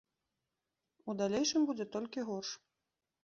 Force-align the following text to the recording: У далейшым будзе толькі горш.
У 1.11 1.15
далейшым 1.19 1.61
будзе 1.69 1.85
толькі 1.97 2.23
горш. 2.31 2.49